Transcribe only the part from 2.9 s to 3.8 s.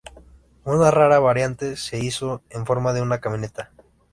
de una camioneta.